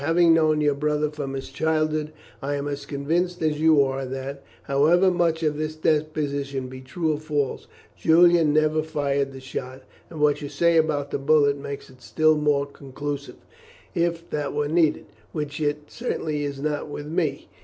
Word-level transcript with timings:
"Having 0.01 0.33
known 0.33 0.61
your 0.61 0.73
brother 0.73 1.11
from 1.11 1.33
his 1.33 1.49
childhood, 1.49 2.11
I 2.41 2.55
am 2.55 2.67
as 2.67 2.87
convinced 2.87 3.43
as 3.43 3.61
you 3.61 3.83
are 3.83 4.03
that, 4.03 4.41
however 4.63 5.11
much 5.11 5.43
of 5.43 5.57
this 5.59 5.75
deposition 5.75 6.69
be 6.69 6.81
true 6.81 7.13
or 7.13 7.19
false, 7.19 7.67
Julian 7.95 8.51
never 8.51 8.81
fired 8.81 9.31
the 9.31 9.39
shot; 9.39 9.83
and 10.09 10.19
what 10.19 10.41
you 10.41 10.49
say 10.49 10.75
about 10.77 11.11
the 11.11 11.19
bullet 11.19 11.55
makes 11.55 11.87
it 11.91 12.01
still 12.01 12.35
more 12.35 12.65
conclusive, 12.65 13.45
if 13.93 14.27
that 14.31 14.55
were 14.55 14.67
needed 14.67 15.05
which 15.33 15.61
it 15.61 15.91
certainly 15.91 16.45
is 16.45 16.59
not 16.59 16.87
with 16.87 17.05
me. 17.05 17.47